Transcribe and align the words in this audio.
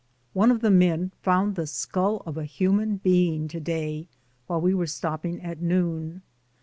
One 0.33 0.49
of 0.49 0.61
the 0.61 0.71
men 0.71 1.11
found 1.21 1.53
the 1.53 1.67
skull 1.67 2.23
of 2.25 2.35
a 2.35 2.43
human 2.43 2.97
being 2.97 3.47
to 3.49 3.59
day 3.59 4.07
while 4.47 4.59
we 4.59 4.73
were 4.73 4.87
stopping 4.87 5.39
at 5.43 5.61
noon. 5.61 6.23